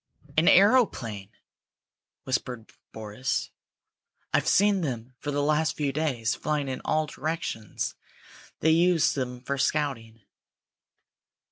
"An 0.35 0.47
aeroplane!" 0.47 1.29
whispered 2.23 2.71
Boris. 2.91 3.51
"I've 4.33 4.47
seen 4.47 4.81
them 4.81 5.13
for 5.19 5.29
the 5.29 5.43
last 5.43 5.77
few 5.77 5.93
days, 5.93 6.33
flying 6.33 6.67
in 6.67 6.81
all 6.83 7.05
directions. 7.05 7.93
They 8.61 8.71
use 8.71 9.13
them 9.13 9.41
for 9.41 9.59
scouting." 9.59 10.21